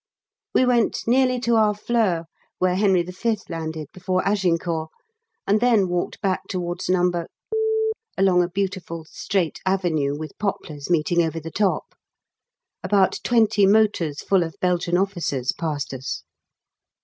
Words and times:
We 0.55 0.65
went 0.65 1.03
nearly 1.07 1.39
to 1.41 1.57
Harfleur 1.57 2.25
(where 2.57 2.73
Henry 2.73 3.03
V. 3.03 3.37
landed 3.49 3.87
before 3.93 4.27
Agincourt), 4.27 4.89
and 5.45 5.59
then 5.61 5.89
walked 5.89 6.19
back 6.21 6.47
towards 6.47 6.89
No. 6.89 7.01
Camp, 7.11 7.29
along 8.17 8.41
a 8.41 8.49
beautiful 8.49 9.05
straight 9.07 9.59
avenue 9.63 10.17
with 10.17 10.39
poplars 10.39 10.89
meeting 10.89 11.21
over 11.21 11.39
the 11.39 11.51
top. 11.51 11.93
About 12.81 13.19
20 13.23 13.67
motors 13.67 14.23
full 14.23 14.41
of 14.41 14.55
Belgian 14.59 14.97
officers 14.97 15.51
passed 15.51 15.93
us. 15.93 16.23